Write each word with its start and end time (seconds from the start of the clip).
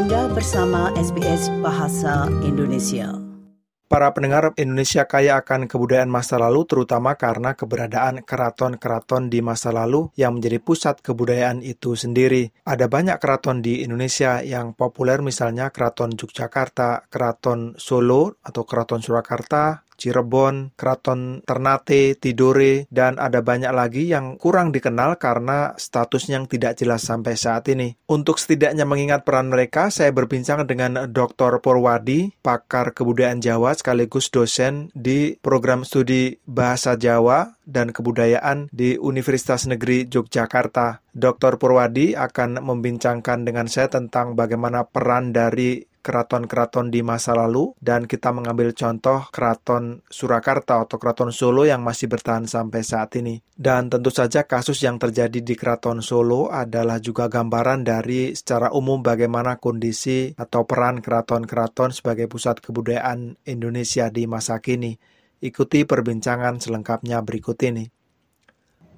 Anda 0.00 0.32
bersama 0.32 0.88
SBS 0.96 1.52
Bahasa 1.60 2.24
Indonesia. 2.40 3.20
Para 3.84 4.08
pendengar 4.16 4.56
Indonesia 4.56 5.04
kaya 5.04 5.36
akan 5.44 5.68
kebudayaan 5.68 6.08
masa 6.08 6.40
lalu 6.40 6.64
terutama 6.64 7.20
karena 7.20 7.52
keberadaan 7.52 8.24
keraton-keraton 8.24 9.28
di 9.28 9.44
masa 9.44 9.76
lalu 9.76 10.08
yang 10.16 10.40
menjadi 10.40 10.56
pusat 10.56 11.04
kebudayaan 11.04 11.60
itu 11.60 12.00
sendiri. 12.00 12.48
Ada 12.64 12.88
banyak 12.88 13.20
keraton 13.20 13.60
di 13.60 13.84
Indonesia 13.84 14.40
yang 14.40 14.72
populer 14.72 15.20
misalnya 15.20 15.68
Keraton 15.68 16.16
Yogyakarta, 16.16 17.04
Keraton 17.12 17.76
Solo 17.76 18.40
atau 18.40 18.64
Keraton 18.64 19.04
Surakarta, 19.04 19.84
Cirebon, 20.00 20.72
Keraton 20.80 21.44
Ternate, 21.44 22.16
Tidore, 22.16 22.88
dan 22.88 23.20
ada 23.20 23.44
banyak 23.44 23.68
lagi 23.70 24.08
yang 24.08 24.40
kurang 24.40 24.72
dikenal 24.72 25.20
karena 25.20 25.76
statusnya 25.76 26.40
yang 26.40 26.48
tidak 26.48 26.80
jelas 26.80 27.04
sampai 27.04 27.36
saat 27.36 27.68
ini. 27.68 28.00
Untuk 28.08 28.40
setidaknya 28.40 28.88
mengingat 28.88 29.28
peran 29.28 29.52
mereka, 29.52 29.92
saya 29.92 30.08
berbincang 30.10 30.64
dengan 30.64 31.12
Dr. 31.12 31.60
Purwadi, 31.60 32.32
pakar 32.40 32.96
kebudayaan 32.96 33.44
Jawa 33.44 33.76
sekaligus 33.76 34.32
dosen 34.32 34.88
di 34.96 35.36
program 35.44 35.84
studi 35.84 36.40
Bahasa 36.48 36.96
Jawa 36.96 37.60
dan 37.70 37.94
Kebudayaan 37.94 38.66
di 38.74 38.98
Universitas 38.98 39.68
Negeri 39.70 40.10
Yogyakarta. 40.10 41.04
Dr. 41.10 41.58
Purwadi 41.58 42.14
akan 42.14 42.62
membincangkan 42.62 43.42
dengan 43.42 43.66
saya 43.66 43.90
tentang 43.90 44.38
bagaimana 44.38 44.86
peran 44.86 45.34
dari 45.34 45.89
keraton-keraton 46.00 46.88
di 46.88 47.04
masa 47.04 47.36
lalu 47.36 47.76
dan 47.78 48.08
kita 48.08 48.32
mengambil 48.32 48.72
contoh 48.72 49.28
keraton 49.28 50.00
Surakarta 50.08 50.82
atau 50.82 50.96
keraton 50.96 51.30
Solo 51.30 51.68
yang 51.68 51.84
masih 51.84 52.08
bertahan 52.08 52.48
sampai 52.48 52.80
saat 52.80 53.14
ini. 53.20 53.38
Dan 53.52 53.92
tentu 53.92 54.08
saja 54.08 54.48
kasus 54.48 54.80
yang 54.80 54.96
terjadi 54.96 55.44
di 55.44 55.54
keraton 55.54 56.00
Solo 56.00 56.48
adalah 56.48 56.98
juga 56.98 57.28
gambaran 57.28 57.84
dari 57.84 58.32
secara 58.32 58.72
umum 58.72 59.04
bagaimana 59.04 59.60
kondisi 59.60 60.32
atau 60.34 60.64
peran 60.64 61.04
keraton-keraton 61.04 61.92
sebagai 61.92 62.26
pusat 62.26 62.58
kebudayaan 62.64 63.36
Indonesia 63.44 64.08
di 64.08 64.24
masa 64.24 64.58
kini. 64.58 64.96
Ikuti 65.40 65.88
perbincangan 65.88 66.60
selengkapnya 66.60 67.24
berikut 67.24 67.56
ini. 67.64 67.99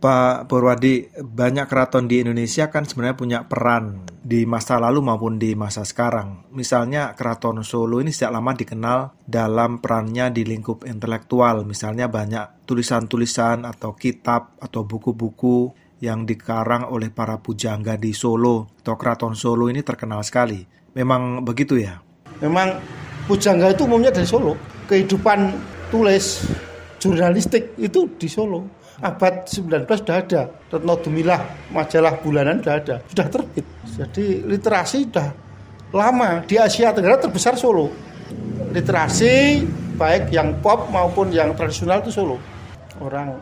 Pak 0.02 0.50
Purwadi, 0.50 1.06
banyak 1.14 1.70
keraton 1.70 2.10
di 2.10 2.26
Indonesia 2.26 2.66
kan 2.74 2.82
sebenarnya 2.82 3.14
punya 3.14 3.38
peran 3.46 4.02
di 4.18 4.42
masa 4.50 4.82
lalu 4.82 4.98
maupun 4.98 5.38
di 5.38 5.54
masa 5.54 5.86
sekarang. 5.86 6.42
Misalnya 6.50 7.14
Keraton 7.14 7.62
Solo 7.62 8.02
ini 8.02 8.10
sejak 8.10 8.34
lama 8.34 8.50
dikenal 8.50 9.22
dalam 9.22 9.78
perannya 9.78 10.34
di 10.34 10.42
lingkup 10.42 10.90
intelektual. 10.90 11.62
Misalnya 11.62 12.10
banyak 12.10 12.66
tulisan-tulisan 12.66 13.62
atau 13.62 13.94
kitab 13.94 14.58
atau 14.58 14.82
buku-buku 14.82 15.70
yang 16.02 16.26
dikarang 16.26 16.90
oleh 16.90 17.14
para 17.14 17.38
pujangga 17.38 17.94
di 17.94 18.10
Solo 18.10 18.74
atau 18.82 18.98
Keraton 18.98 19.38
Solo 19.38 19.70
ini 19.70 19.86
terkenal 19.86 20.26
sekali. 20.26 20.66
Memang 20.98 21.46
begitu 21.46 21.78
ya? 21.78 22.02
Memang 22.42 22.82
pujangga 23.30 23.70
itu 23.70 23.86
umumnya 23.86 24.10
dari 24.10 24.26
Solo. 24.26 24.58
Kehidupan 24.90 25.54
tulis 25.94 26.42
jurnalistik 26.98 27.78
itu 27.78 28.10
di 28.18 28.26
Solo 28.26 28.81
abad 29.00 29.48
19 29.48 29.88
sudah 29.88 30.16
ada. 30.20 30.42
Retno 30.68 30.94
Dumilah 31.00 31.40
majalah 31.72 32.20
bulanan 32.20 32.60
sudah 32.60 32.74
ada. 32.76 32.96
Sudah 33.08 33.26
terbit. 33.32 33.66
Jadi 33.88 34.44
literasi 34.44 35.08
sudah 35.08 35.28
lama. 35.94 36.44
Di 36.44 36.60
Asia 36.60 36.92
Tenggara 36.92 37.16
terbesar 37.16 37.56
Solo. 37.56 37.88
Literasi 38.72 39.64
baik 39.96 40.32
yang 40.32 40.60
pop 40.60 40.88
maupun 40.92 41.32
yang 41.32 41.56
tradisional 41.56 42.04
itu 42.04 42.12
Solo. 42.12 42.36
Orang 43.00 43.40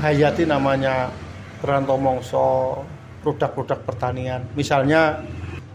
hayati 0.00 0.48
namanya 0.48 1.12
Beranto 1.60 1.94
Mongso 2.00 2.80
produk-produk 3.22 3.78
pertanian. 3.86 4.42
Misalnya 4.58 5.22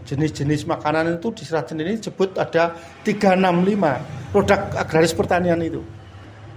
jenis-jenis 0.04 0.64
makanan 0.64 1.20
itu 1.20 1.32
di 1.36 1.44
serat 1.44 1.68
ini 1.72 1.96
disebut 1.96 2.36
ada 2.40 2.76
365 3.04 4.32
produk 4.32 4.60
agraris 4.76 5.12
pertanian 5.16 5.60
itu. 5.60 5.80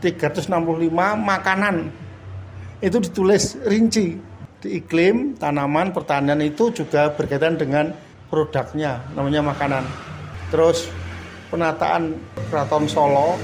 365 0.04 0.48
makanan 1.20 1.76
itu 2.82 2.98
ditulis 2.98 3.62
rinci. 3.64 4.18
Di 4.62 4.78
iklim 4.78 5.42
tanaman 5.42 5.90
pertanian 5.90 6.38
itu 6.42 6.70
juga 6.70 7.10
berkaitan 7.14 7.58
dengan 7.58 7.90
produknya 8.30 9.02
namanya 9.18 9.42
makanan. 9.42 9.82
Terus 10.54 10.86
penataan 11.50 12.14
keraton 12.50 12.86
Solo 12.86 13.42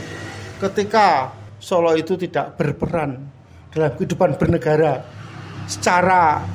ketika 0.61 1.33
Solo 1.57 1.97
itu 1.97 2.13
tidak 2.21 2.53
berperan 2.53 3.17
dalam 3.73 3.97
kehidupan 3.97 4.37
bernegara 4.37 5.01
secara 5.65 6.45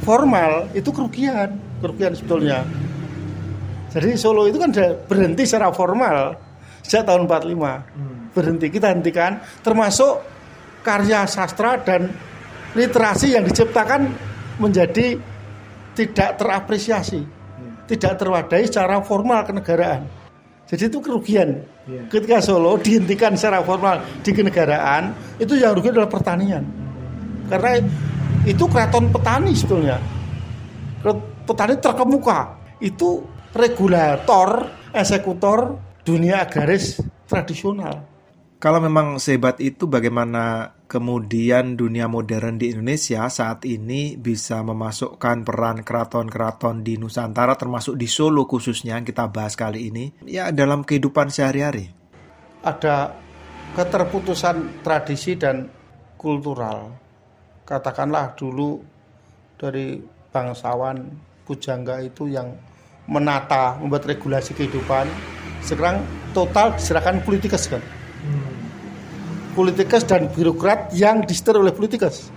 formal 0.00 0.72
itu 0.72 0.88
kerugian 0.88 1.60
kerugian 1.84 2.16
sebetulnya. 2.16 2.64
Jadi 3.92 4.16
Solo 4.16 4.48
itu 4.48 4.56
kan 4.56 4.72
berhenti 5.04 5.44
secara 5.44 5.68
formal 5.68 6.32
sejak 6.80 7.12
tahun 7.12 7.28
45 7.28 7.52
hmm. 7.60 8.16
berhenti 8.32 8.66
kita 8.72 8.88
hentikan 8.88 9.36
termasuk 9.60 10.31
karya 10.82 11.24
sastra 11.30 11.78
dan 11.80 12.10
literasi 12.74 13.38
yang 13.38 13.46
diciptakan 13.46 14.10
menjadi 14.58 15.16
tidak 15.92 16.36
terapresiasi, 16.40 17.22
tidak 17.88 18.12
terwadai 18.20 18.66
secara 18.66 19.00
formal 19.00 19.46
kenegaraan. 19.46 20.04
Jadi 20.68 20.88
itu 20.88 20.98
kerugian. 21.04 21.68
Yeah. 21.84 22.08
Ketika 22.08 22.40
Solo 22.40 22.80
dihentikan 22.80 23.36
secara 23.36 23.60
formal 23.60 24.00
di 24.24 24.30
kenegaraan, 24.32 25.12
itu 25.36 25.58
yang 25.58 25.76
rugi 25.76 25.92
adalah 25.92 26.08
pertanian. 26.08 26.64
Karena 27.50 27.76
itu 28.48 28.64
keraton 28.70 29.12
petani 29.12 29.52
sebetulnya. 29.52 30.00
Petani 31.44 31.76
terkemuka. 31.76 32.56
Itu 32.80 33.26
regulator, 33.52 34.72
eksekutor 34.96 35.76
dunia 36.02 36.48
agraris 36.48 36.98
tradisional. 37.28 38.11
Kalau 38.62 38.78
memang 38.78 39.18
sehebat 39.18 39.58
itu, 39.58 39.90
bagaimana 39.90 40.70
kemudian 40.86 41.74
dunia 41.74 42.06
modern 42.06 42.62
di 42.62 42.70
Indonesia 42.70 43.26
saat 43.26 43.66
ini 43.66 44.14
bisa 44.14 44.62
memasukkan 44.62 45.42
peran 45.42 45.82
keraton-keraton 45.82 46.86
di 46.86 46.94
Nusantara, 46.94 47.58
termasuk 47.58 47.98
di 47.98 48.06
Solo 48.06 48.46
khususnya 48.46 48.94
yang 48.94 49.02
kita 49.02 49.26
bahas 49.34 49.58
kali 49.58 49.90
ini, 49.90 50.14
ya 50.22 50.54
dalam 50.54 50.86
kehidupan 50.86 51.34
sehari-hari? 51.34 51.90
Ada 52.62 53.10
keterputusan 53.74 54.86
tradisi 54.86 55.34
dan 55.34 55.66
kultural. 56.14 56.94
Katakanlah 57.66 58.38
dulu 58.38 58.78
dari 59.58 59.98
bangsawan 60.30 61.02
pujangga 61.42 61.98
itu 61.98 62.30
yang 62.30 62.54
menata, 63.10 63.74
membuat 63.82 64.06
regulasi 64.06 64.54
kehidupan, 64.54 65.10
sekarang 65.66 66.06
total 66.30 66.78
diserahkan 66.78 67.18
politikus 67.26 67.66
kan 67.66 67.82
politikus 69.52 70.04
dan 70.08 70.28
birokrat 70.32 70.92
yang 70.96 71.22
disetir 71.24 71.56
oleh 71.56 71.72
politikus. 71.72 72.32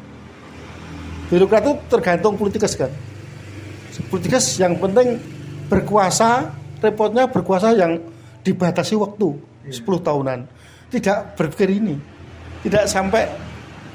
Birokrat 1.32 1.66
itu 1.66 1.74
tergantung 1.90 2.38
politikus 2.38 2.78
kan. 2.78 2.92
Politikus 4.12 4.60
yang 4.60 4.78
penting 4.78 5.18
berkuasa, 5.72 6.52
repotnya 6.84 7.26
berkuasa 7.26 7.74
yang 7.74 7.98
dibatasi 8.46 8.94
waktu 9.00 9.34
10 9.72 9.82
tahunan. 9.82 10.40
Tidak 10.92 11.34
berpikir 11.34 11.82
ini, 11.82 11.98
tidak 12.62 12.86
sampai 12.86 13.26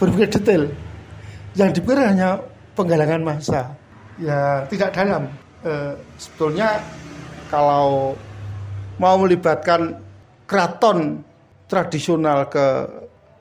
berpikir 0.00 0.28
detail. 0.40 0.62
Yang 1.54 1.80
dipikir 1.80 2.02
hanya 2.02 2.42
penggalangan 2.74 3.22
massa. 3.22 3.76
Ya 4.18 4.66
tidak 4.66 4.90
dalam. 4.96 5.30
E, 5.62 5.94
sebetulnya 6.18 6.82
kalau 7.52 8.14
mau 8.98 9.14
melibatkan 9.20 9.96
keraton 10.50 11.22
tradisional 11.70 12.50
ke 12.50 12.66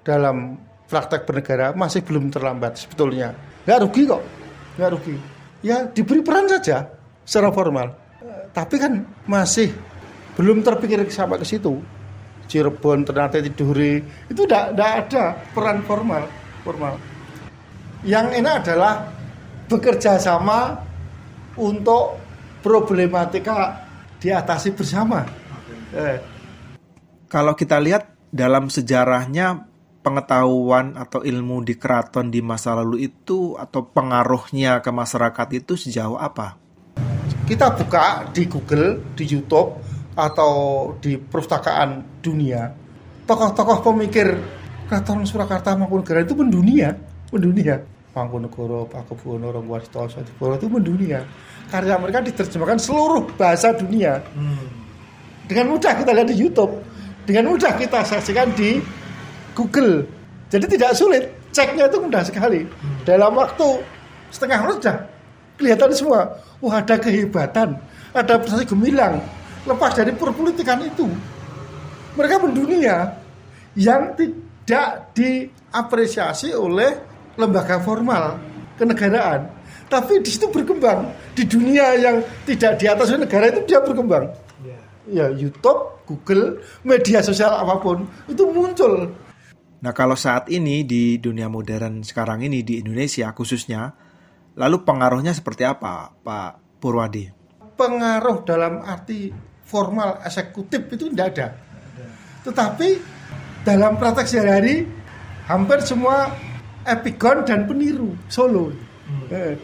dalam 0.04 0.58
praktek 0.90 1.30
bernegara 1.30 1.72
masih 1.78 2.02
belum 2.02 2.34
terlambat 2.34 2.82
sebetulnya. 2.82 3.36
Nggak 3.64 3.80
rugi 3.86 4.02
kok, 4.10 4.22
nggak 4.76 4.90
rugi. 4.98 5.16
Ya 5.62 5.86
diberi 5.86 6.24
peran 6.24 6.50
saja 6.50 6.90
secara 7.28 7.54
formal. 7.54 7.94
Tapi 8.50 8.76
kan 8.82 9.06
masih 9.30 9.70
belum 10.34 10.66
terpikir 10.66 11.06
sampai 11.12 11.38
ke 11.38 11.46
situ. 11.46 11.78
Cirebon, 12.50 13.06
Ternate, 13.06 13.46
Tidore 13.46 14.26
itu 14.26 14.42
tidak 14.50 14.74
ada 14.74 15.38
peran 15.54 15.86
formal. 15.86 16.26
formal. 16.66 16.98
Yang 18.02 18.42
enak 18.42 18.56
adalah 18.66 19.06
bekerja 19.70 20.18
sama 20.18 20.82
untuk 21.54 22.18
problematika 22.66 23.86
diatasi 24.18 24.74
bersama. 24.74 25.22
Eh. 25.94 26.18
Kalau 27.30 27.54
kita 27.54 27.78
lihat 27.78 28.34
dalam 28.34 28.74
sejarahnya 28.74 29.69
pengetahuan 30.10 30.98
atau 30.98 31.22
ilmu 31.22 31.62
di 31.62 31.78
keraton 31.78 32.34
di 32.34 32.42
masa 32.42 32.74
lalu 32.82 33.06
itu 33.14 33.54
atau 33.54 33.86
pengaruhnya 33.86 34.82
ke 34.82 34.90
masyarakat 34.90 35.48
itu 35.54 35.78
sejauh 35.78 36.18
apa? 36.18 36.58
Kita 37.46 37.78
buka 37.78 38.26
di 38.34 38.50
Google, 38.50 39.14
di 39.14 39.30
YouTube 39.30 39.78
atau 40.18 40.54
di 40.98 41.22
perpustakaan 41.22 42.22
dunia, 42.26 42.74
tokoh-tokoh 43.30 43.86
pemikir 43.86 44.34
keraton 44.90 45.22
Surakarta 45.30 45.78
maupun 45.78 46.02
Negara 46.02 46.26
itu 46.26 46.34
mendunia, 46.34 46.90
mendunia. 47.30 47.78
Mangkunegoro, 48.10 48.90
Pakubuwono, 48.90 49.54
Ronggowarsito, 49.54 50.10
Sodipuro 50.10 50.58
itu 50.58 50.66
mendunia. 50.66 51.22
Karya 51.70 52.02
mereka 52.02 52.26
diterjemahkan 52.26 52.82
seluruh 52.82 53.30
bahasa 53.38 53.70
dunia. 53.78 54.18
Dengan 55.46 55.78
mudah 55.78 55.94
kita 55.94 56.10
lihat 56.10 56.28
di 56.34 56.36
YouTube, 56.42 56.82
dengan 57.30 57.54
mudah 57.54 57.78
kita 57.78 58.02
saksikan 58.02 58.50
di 58.58 58.82
Google. 59.60 60.08
Jadi 60.48 60.66
tidak 60.80 60.96
sulit, 60.96 61.28
ceknya 61.52 61.92
itu 61.92 62.00
mudah 62.00 62.24
sekali. 62.24 62.64
Dalam 63.04 63.36
waktu 63.36 63.84
setengah 64.32 64.64
menit 64.64 64.80
sudah 64.80 64.98
kelihatan 65.60 65.92
semua. 65.92 66.22
Wah 66.64 66.80
ada 66.80 66.96
kehebatan, 66.96 67.76
ada 68.16 68.34
prestasi 68.40 68.64
gemilang. 68.64 69.20
Lepas 69.68 70.00
dari 70.00 70.16
perpolitikan 70.16 70.80
itu, 70.80 71.06
mereka 72.16 72.40
mendunia 72.40 73.20
yang 73.76 74.16
tidak 74.16 75.12
diapresiasi 75.14 76.56
oleh 76.56 76.96
lembaga 77.36 77.78
formal 77.84 78.40
kenegaraan. 78.80 79.52
Tapi 79.90 80.22
di 80.22 80.30
situ 80.30 80.48
berkembang 80.48 81.12
di 81.36 81.44
dunia 81.44 81.98
yang 81.98 82.22
tidak 82.46 82.78
di 82.80 82.86
atas 82.88 83.12
negara 83.12 83.52
itu 83.52 83.62
dia 83.68 83.82
berkembang. 83.84 84.32
Ya 85.10 85.26
YouTube, 85.34 86.06
Google, 86.06 86.62
media 86.86 87.26
sosial 87.26 87.50
apa 87.50 87.82
pun 87.82 88.06
itu 88.30 88.46
muncul. 88.50 89.10
Nah, 89.80 89.96
kalau 89.96 90.20
saat 90.20 90.52
ini 90.52 90.84
di 90.84 91.16
dunia 91.24 91.48
modern 91.48 92.04
sekarang 92.04 92.44
ini 92.44 92.68
di 92.68 92.84
Indonesia 92.84 93.32
khususnya, 93.32 93.96
lalu 94.60 94.84
pengaruhnya 94.84 95.32
seperti 95.32 95.64
apa, 95.64 96.12
Pak 96.20 96.80
Purwadi? 96.84 97.32
Pengaruh 97.80 98.44
dalam 98.44 98.84
arti 98.84 99.32
formal 99.64 100.20
eksekutif 100.28 100.84
itu 100.92 101.08
tidak 101.16 101.28
ada. 101.36 101.48
Tetapi 102.44 102.90
dalam 103.64 103.96
praktek 103.96 104.28
sehari-hari 104.28 104.84
hampir 105.48 105.80
semua 105.84 106.28
epigon 106.84 107.48
dan 107.48 107.64
peniru 107.64 108.16
Solo. 108.28 108.76
Eh, 109.32 109.56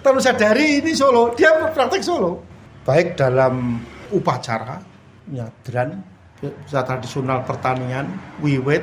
Terus 0.00 0.24
sadari 0.24 0.80
ini 0.80 0.96
Solo, 0.96 1.36
dia 1.36 1.52
praktek 1.70 2.00
Solo. 2.00 2.40
Baik 2.88 3.20
dalam 3.20 3.76
upacara, 4.08 4.80
nyadran, 5.28 6.00
usaha 6.40 6.82
tradisional 6.88 7.44
pertanian, 7.44 8.08
wiwit, 8.40 8.80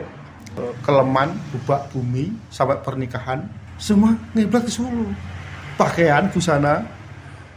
keleman, 0.82 1.38
bubak 1.54 1.90
bumi, 1.94 2.34
sampai 2.50 2.78
pernikahan, 2.82 3.46
semua 3.78 4.18
ngiblat 4.34 4.66
ke 4.66 4.72
Solo. 4.74 5.08
Pakaian, 5.78 6.26
busana, 6.34 6.82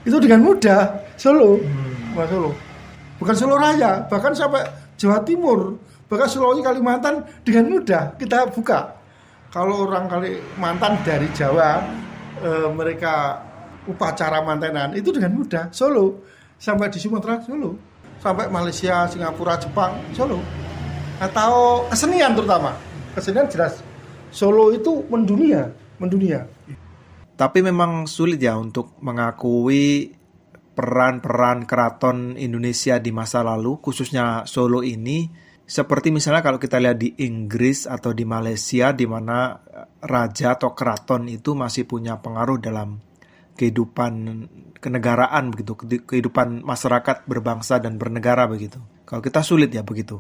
itu 0.05 0.17
dengan 0.21 0.45
mudah 0.45 0.93
Solo, 1.17 1.57
Wah, 2.13 2.29
Solo. 2.29 2.53
Bukan 3.17 3.37
Solo 3.37 3.57
Raya, 3.57 4.05
bahkan 4.09 4.33
sampai 4.37 4.65
Jawa 4.97 5.25
Timur, 5.25 5.77
bahkan 6.09 6.29
Sulawesi 6.29 6.61
Kalimantan 6.61 7.25
dengan 7.45 7.73
mudah 7.73 8.17
kita 8.17 8.49
buka. 8.53 8.97
Kalau 9.51 9.89
orang 9.89 10.09
Kalimantan 10.09 11.01
dari 11.05 11.29
Jawa, 11.33 11.81
eh, 12.41 12.69
mereka 12.71 13.41
upacara 13.89 14.45
mantenan 14.45 14.93
itu 14.93 15.09
dengan 15.11 15.33
mudah 15.41 15.73
Solo 15.73 16.21
sampai 16.61 16.93
di 16.93 17.01
Sumatera 17.01 17.41
Solo 17.41 17.73
sampai 18.21 18.53
Malaysia 18.53 19.09
Singapura 19.09 19.57
Jepang 19.57 19.97
Solo 20.13 20.39
atau 21.21 21.85
kesenian 21.89 22.37
terutama 22.37 22.77
kesenian 23.17 23.49
jelas 23.51 23.81
Solo 24.31 24.71
itu 24.71 25.03
mendunia 25.11 25.71
mendunia 25.99 26.47
Tapi 27.35 27.65
memang 27.65 28.07
sulit 28.07 28.39
ya 28.39 28.55
untuk 28.61 29.01
mengakui 29.01 30.13
peran-peran 30.81 31.69
keraton 31.69 32.41
Indonesia 32.41 32.97
di 32.97 33.13
masa 33.13 33.45
lalu, 33.45 33.81
khususnya 33.85 34.49
Solo 34.49 34.81
ini. 34.81 35.29
Seperti 35.65 36.11
misalnya 36.11 36.43
kalau 36.43 36.59
kita 36.59 36.83
lihat 36.83 36.99
di 36.99 37.15
Inggris 37.23 37.87
atau 37.87 38.11
di 38.11 38.27
Malaysia, 38.27 38.91
di 38.91 39.07
mana 39.07 39.55
raja 40.03 40.59
atau 40.59 40.75
keraton 40.75 41.31
itu 41.31 41.55
masih 41.55 41.87
punya 41.87 42.19
pengaruh 42.19 42.59
dalam 42.59 42.99
kehidupan 43.55 44.13
kenegaraan 44.81 45.53
begitu, 45.53 45.77
kehidupan 46.05 46.65
masyarakat 46.65 47.29
berbangsa 47.29 47.79
dan 47.79 48.01
bernegara 48.01 48.49
begitu. 48.51 48.83
Kalau 49.05 49.21
kita 49.23 49.45
sulit 49.45 49.71
ya 49.71 49.85
begitu. 49.85 50.19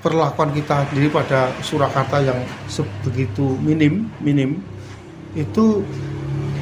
Perlakuan 0.00 0.50
kita 0.56 0.88
sendiri 0.88 1.12
pada 1.12 1.52
Surakarta 1.60 2.24
yang 2.24 2.40
sebegitu 2.66 3.56
minim 3.60 4.08
minim 4.24 4.60
itu 5.36 5.84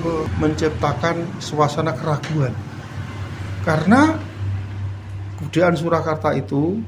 eh, 0.04 0.26
menciptakan 0.42 1.22
suasana 1.38 1.94
keraguan. 1.94 2.52
Karena 3.62 4.14
kebudayaan 5.38 5.78
Surakarta 5.78 6.34
itu 6.34 6.82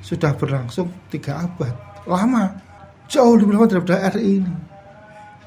sudah 0.00 0.32
berlangsung 0.38 0.88
tiga 1.12 1.44
abad. 1.44 1.74
Lama. 2.08 2.48
Jauh 3.10 3.34
lebih 3.34 3.58
lama 3.58 3.66
daripada 3.66 4.06
RI 4.14 4.38
ini. 4.38 4.54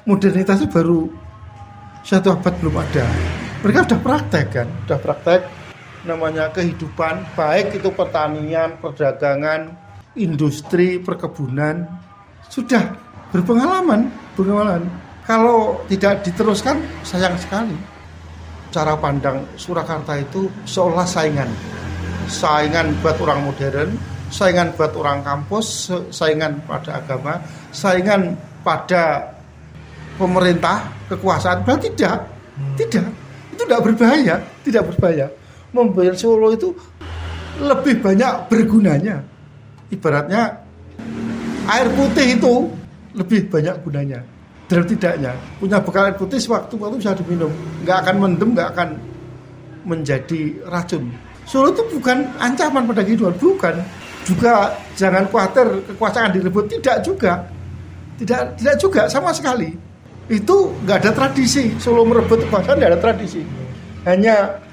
Modernitas 0.04 0.60
itu 0.60 0.68
baru 0.68 1.08
satu 2.04 2.36
abad 2.36 2.52
belum 2.60 2.76
ada. 2.76 3.08
Mereka 3.64 3.88
sudah 3.88 4.00
praktek 4.04 4.46
kan? 4.52 4.68
Sudah 4.84 5.00
praktek. 5.00 5.40
Namanya 6.04 6.52
kehidupan 6.52 7.32
baik 7.32 7.80
itu 7.80 7.88
pertanian 7.88 8.76
perdagangan 8.76 9.83
industri 10.14 11.02
perkebunan 11.02 11.86
sudah 12.50 12.94
berpengalaman 13.34 14.10
berpengalaman. 14.38 14.86
Kalau 15.24 15.80
tidak 15.88 16.20
diteruskan 16.22 16.78
sayang 17.00 17.34
sekali. 17.40 17.74
Cara 18.68 18.98
pandang 18.98 19.46
Surakarta 19.54 20.18
itu 20.18 20.50
seolah 20.66 21.06
saingan. 21.06 21.46
Saingan 22.26 22.92
buat 23.00 23.16
orang 23.22 23.46
modern 23.46 23.90
saingan 24.34 24.74
buat 24.74 24.90
orang 24.98 25.22
kampus 25.22 25.94
saingan 26.10 26.58
pada 26.66 26.98
agama 26.98 27.38
saingan 27.70 28.34
pada 28.66 29.30
pemerintah 30.18 30.90
kekuasaan. 31.06 31.62
Bahkan 31.62 31.80
tidak 31.94 32.16
tidak. 32.74 33.06
Itu 33.54 33.62
tidak 33.62 33.80
berbahaya 33.86 34.34
tidak 34.66 34.82
berbahaya. 34.90 35.26
Membayar 35.70 36.14
Solo 36.18 36.50
itu 36.54 36.74
lebih 37.62 38.02
banyak 38.02 38.50
bergunanya 38.50 39.33
ibaratnya 39.92 40.64
air 41.68 41.88
putih 41.92 42.36
itu 42.36 42.70
lebih 43.14 43.48
banyak 43.48 43.76
gunanya. 43.84 44.20
Dalam 44.64 44.88
tidaknya. 44.88 45.32
Punya 45.60 45.78
bekal 45.80 46.08
air 46.08 46.16
putih 46.16 46.40
sewaktu-waktu 46.40 46.96
bisa 47.00 47.12
diminum. 47.16 47.52
Nggak 47.84 47.96
akan 48.04 48.14
mendem 48.16 48.50
nggak 48.56 48.68
akan 48.74 48.88
menjadi 49.84 50.64
racun. 50.72 51.12
Solo 51.44 51.76
itu 51.76 51.84
bukan 51.92 52.24
ancaman 52.40 52.88
pada 52.88 53.04
kehidupan 53.04 53.36
bukan. 53.36 53.74
Juga 54.24 54.72
jangan 54.96 55.28
khawatir 55.28 55.68
kekuasaan 55.92 56.32
direbut. 56.32 56.64
Tidak 56.72 56.96
juga. 57.04 57.44
Tidak 58.16 58.56
tidak 58.56 58.76
juga 58.80 59.02
sama 59.12 59.36
sekali. 59.36 59.68
Itu 60.32 60.72
nggak 60.88 60.98
ada 61.04 61.12
tradisi. 61.12 61.76
Solo 61.76 62.08
merebut 62.08 62.48
kekuasaan 62.48 62.80
nggak 62.80 62.90
ada 62.96 63.00
tradisi. 63.00 63.44
Hanya 64.08 64.64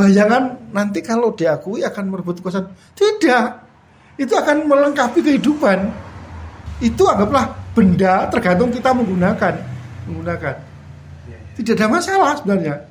bayangan 0.00 0.72
nanti 0.72 1.04
kalau 1.04 1.36
diakui 1.36 1.84
akan 1.84 2.04
merebut 2.08 2.40
kekuasaan. 2.40 2.72
Tidak 2.96 3.65
itu 4.16 4.32
akan 4.32 4.64
melengkapi 4.64 5.20
kehidupan. 5.20 5.92
Itu 6.80 7.08
anggaplah 7.08 7.52
benda 7.72 8.28
tergantung 8.32 8.72
kita 8.72 8.92
menggunakan, 8.92 9.54
menggunakan. 10.08 10.54
Tidak 11.56 11.72
ada 11.72 11.88
masalah 11.88 12.36
sebenarnya. 12.36 12.84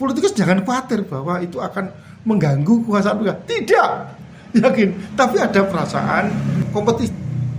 Politikus 0.00 0.32
jangan 0.32 0.64
khawatir 0.64 1.04
bahwa 1.04 1.40
itu 1.44 1.60
akan 1.60 1.92
mengganggu 2.24 2.84
kekuasaan 2.84 3.20
mereka. 3.20 3.36
Tidak, 3.44 3.90
yakin. 4.64 4.88
Tapi 5.12 5.36
ada 5.40 5.60
perasaan 5.68 6.32
kompetisi, 6.72 7.12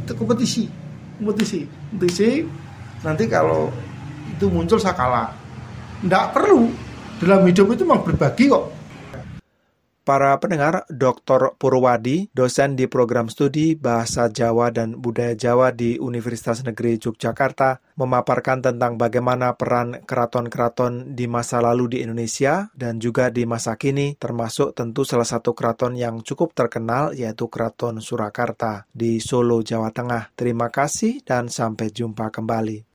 kompetisi, 0.10 0.64
kompetisi, 1.22 1.60
kompetisi. 1.94 2.30
Nanti 3.06 3.30
kalau 3.30 3.70
itu 4.34 4.50
muncul 4.50 4.82
saya 4.82 4.98
kalah. 4.98 5.30
Tidak 6.02 6.26
perlu. 6.34 6.66
Dalam 7.22 7.46
hidup 7.48 7.72
itu 7.72 7.88
memang 7.88 8.04
berbagi 8.04 8.52
kok 8.52 8.75
Para 10.06 10.38
pendengar, 10.38 10.86
Dr. 10.86 11.58
Purwadi, 11.58 12.30
dosen 12.30 12.78
di 12.78 12.86
program 12.86 13.26
studi 13.26 13.74
Bahasa 13.74 14.30
Jawa 14.30 14.70
dan 14.70 15.02
Budaya 15.02 15.34
Jawa 15.34 15.74
di 15.74 15.98
Universitas 15.98 16.62
Negeri 16.62 17.02
Yogyakarta, 17.02 17.82
memaparkan 17.98 18.62
tentang 18.62 19.02
bagaimana 19.02 19.58
peran 19.58 20.06
keraton-keraton 20.06 21.18
di 21.18 21.26
masa 21.26 21.58
lalu 21.58 21.98
di 21.98 21.98
Indonesia 22.06 22.70
dan 22.78 23.02
juga 23.02 23.34
di 23.34 23.50
masa 23.50 23.82
kini, 23.82 24.14
termasuk 24.14 24.78
tentu 24.78 25.10
salah 25.10 25.26
satu 25.26 25.58
keraton 25.58 25.98
yang 25.98 26.22
cukup 26.22 26.54
terkenal 26.54 27.18
yaitu 27.18 27.50
Keraton 27.50 27.98
Surakarta 27.98 28.86
di 28.94 29.18
Solo, 29.18 29.66
Jawa 29.66 29.90
Tengah. 29.90 30.38
Terima 30.38 30.70
kasih 30.70 31.26
dan 31.26 31.50
sampai 31.50 31.90
jumpa 31.90 32.30
kembali. 32.30 32.95